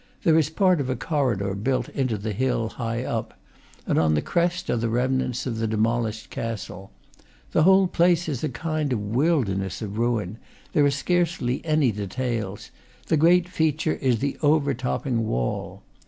There 0.23 0.39
is 0.39 0.49
part 0.49 0.81
of 0.81 0.89
a 0.89 0.95
corridor 0.95 1.53
built 1.53 1.87
into 1.89 2.17
the 2.17 2.33
hill, 2.33 2.69
high 2.69 3.03
up, 3.05 3.39
and 3.85 3.99
on 3.99 4.15
the 4.15 4.21
crest 4.23 4.67
are 4.71 4.75
the 4.75 4.89
remnants 4.89 5.45
of 5.45 5.59
the 5.59 5.67
demolished 5.67 6.31
castle. 6.31 6.89
The 7.51 7.61
whole 7.61 7.85
place 7.85 8.27
is 8.27 8.43
a 8.43 8.49
kind 8.49 8.91
of 8.93 8.99
wilderness 8.99 9.79
of 9.79 9.99
ruin; 9.99 10.39
there 10.73 10.83
are 10.85 10.89
scarcely 10.89 11.63
any 11.63 11.91
details; 11.91 12.71
the 13.09 13.17
great 13.17 13.47
feature 13.47 13.93
is 13.93 14.17
the 14.17 14.39
overtopping 14.41 15.23
wall. 15.27 15.83